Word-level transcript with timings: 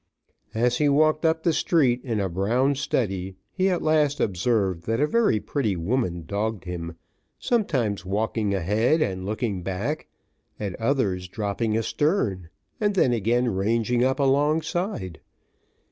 As 0.55 0.79
he 0.79 0.89
walked 0.89 1.25
up 1.27 1.43
the 1.43 1.53
street 1.53 2.01
in 2.03 2.19
a 2.19 2.27
brown 2.27 2.73
study, 2.73 3.35
he 3.51 3.69
at 3.69 3.83
last 3.83 4.19
observed 4.19 4.87
that 4.87 4.99
a 4.99 5.05
very 5.05 5.39
pretty 5.39 5.75
woman 5.75 6.23
dogged 6.25 6.63
him, 6.63 6.95
sometimes 7.37 8.03
walking 8.03 8.55
a 8.55 8.61
head 8.61 9.03
and 9.03 9.27
looking 9.27 9.61
back, 9.61 10.07
at 10.59 10.73
others 10.77 11.27
dropping 11.27 11.77
astern, 11.77 12.49
and 12.79 12.95
then 12.95 13.13
again 13.13 13.49
ranging 13.53 14.03
up 14.03 14.19
alongside. 14.19 15.19